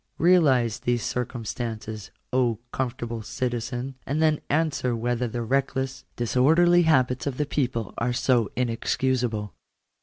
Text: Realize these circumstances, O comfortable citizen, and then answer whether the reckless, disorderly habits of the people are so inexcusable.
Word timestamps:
Realize 0.17 0.79
these 0.79 1.03
circumstances, 1.03 2.09
O 2.33 2.57
comfortable 2.71 3.21
citizen, 3.21 3.93
and 4.03 4.19
then 4.19 4.41
answer 4.49 4.95
whether 4.95 5.27
the 5.27 5.43
reckless, 5.43 6.05
disorderly 6.15 6.81
habits 6.81 7.27
of 7.27 7.37
the 7.37 7.45
people 7.45 7.93
are 7.99 8.11
so 8.11 8.49
inexcusable. 8.55 9.53